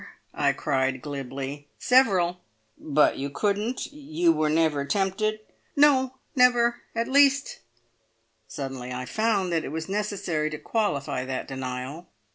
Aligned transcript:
I 0.33 0.51
cried 0.51 1.03
glibly. 1.03 1.67
"Several!" 1.77 2.39
"But 2.75 3.19
you 3.19 3.29
couldn't 3.29 3.93
You 3.93 4.33
were 4.33 4.49
never 4.49 4.83
tempted?" 4.83 5.41
"No, 5.75 6.15
never. 6.35 6.77
At 6.95 7.07
least" 7.07 7.59
Suddenly 8.57 8.91
I 8.91 9.05
found 9.05 9.51
that 9.51 9.63
it 9.63 9.69
was 9.71 9.87
necessary 9.87 10.49
to 10.49 10.57
qualify 10.57 11.23
that 11.25 11.47
denial. 11.47 12.07